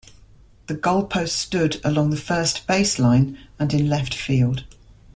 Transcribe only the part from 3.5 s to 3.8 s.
and